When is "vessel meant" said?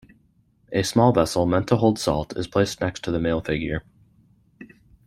1.13-1.67